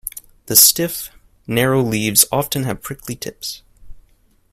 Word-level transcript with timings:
The 0.47 0.55
stiff, 0.55 1.11
narrow 1.45 1.83
leaves 1.83 2.25
often 2.31 2.63
have 2.63 2.81
prickly 2.81 3.15
tips. 3.15 3.61